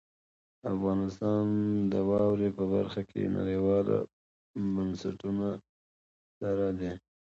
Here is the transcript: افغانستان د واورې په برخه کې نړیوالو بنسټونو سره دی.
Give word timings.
افغانستان 0.73 1.45
د 1.91 1.93
واورې 2.09 2.49
په 2.57 2.63
برخه 2.73 3.01
کې 3.09 3.33
نړیوالو 3.37 3.97
بنسټونو 4.73 5.49
سره 6.39 6.67
دی. 6.79 6.91